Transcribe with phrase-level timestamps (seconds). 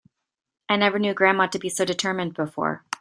[0.67, 2.83] I never knew grandma to be so determined before.